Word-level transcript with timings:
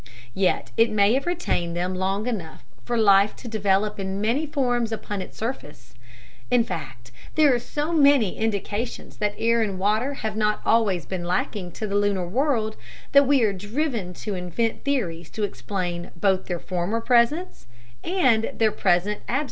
Yet 0.33 0.71
it 0.77 0.89
may 0.89 1.13
have 1.13 1.27
retained 1.27 1.75
them 1.77 1.93
long 1.93 2.25
enough 2.25 2.63
for 2.85 2.97
life 2.97 3.35
to 3.35 3.47
develop 3.47 3.99
in 3.99 4.19
many 4.19 4.47
forms 4.47 4.91
upon 4.91 5.21
its 5.21 5.37
surface; 5.37 5.93
in 6.49 6.63
fact, 6.63 7.11
there 7.35 7.53
are 7.53 7.59
so 7.59 7.93
many 7.93 8.35
indications 8.35 9.17
that 9.17 9.35
air 9.37 9.61
and 9.61 9.77
water 9.77 10.15
have 10.15 10.35
not 10.35 10.59
always 10.65 11.05
been 11.05 11.25
lacking 11.25 11.71
to 11.73 11.85
the 11.85 11.93
lunar 11.97 12.25
world 12.27 12.77
that 13.11 13.27
we 13.27 13.43
are 13.43 13.53
driven 13.53 14.11
to 14.25 14.33
invent 14.33 14.83
theories 14.83 15.29
to 15.29 15.43
explain 15.43 16.09
both 16.15 16.45
their 16.45 16.57
former 16.59 16.99
presence 16.99 17.67
and 18.03 18.49
their 18.55 18.71
present 18.71 19.19
absence. 19.27 19.39